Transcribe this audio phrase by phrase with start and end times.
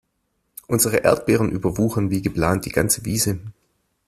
[0.65, 3.37] Unsere Erdbeeren überwuchern wie geplant die ganze Wiese.